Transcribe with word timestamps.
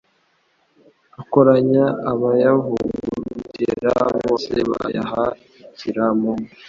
Akoranya 1.21 1.85
abayavugutira, 2.11 3.91
Bose 4.23 4.53
bayaha 4.71 5.23
ikiramo, 5.71 6.31